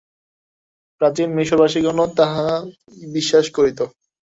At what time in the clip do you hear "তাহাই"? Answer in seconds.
2.17-2.61